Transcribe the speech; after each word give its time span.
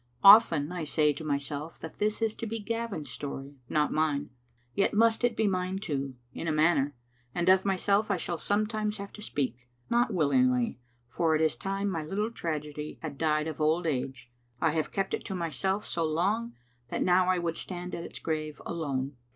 Often 0.23 0.71
I 0.71 0.83
say 0.83 1.13
to 1.13 1.23
myself 1.23 1.77
that 1.77 1.99
this 1.99 2.23
is 2.23 2.33
to 2.37 2.47
be 2.47 2.57
Gavin's 2.57 3.11
story, 3.11 3.59
not 3.69 3.93
mine. 3.93 4.31
Yet 4.73 4.95
must 4.95 5.23
it 5.23 5.37
be 5.37 5.45
mine 5.45 5.77
too, 5.77 6.15
in 6.33 6.47
a 6.47 6.51
manner, 6.51 6.95
and 7.35 7.47
of 7.49 7.65
myself 7.65 8.09
I 8.09 8.17
shall 8.17 8.39
sometimes 8.39 8.97
have 8.97 9.13
to 9.13 9.21
speak; 9.21 9.67
not 9.91 10.11
will 10.11 10.31
ingly, 10.31 10.77
for 11.07 11.35
it 11.35 11.41
is 11.41 11.55
time 11.55 11.87
my 11.87 12.01
little 12.03 12.31
tragedy 12.31 12.97
had 13.03 13.19
died 13.19 13.47
of 13.47 13.61
old 13.61 13.85
age. 13.85 14.31
I 14.59 14.71
have 14.71 14.91
kept 14.91 15.13
it 15.13 15.23
to 15.25 15.35
myself 15.35 15.85
so 15.85 16.03
long 16.03 16.55
that 16.89 17.03
now 17.03 17.27
I 17.27 17.37
would 17.37 17.55
stand 17.55 17.93
at 17.93 18.03
its 18.03 18.17
grave 18.17 18.59
alone. 18.65 19.17